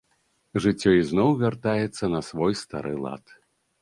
[0.63, 3.25] Жыццё ізноў вяртаецца на свой стары лад.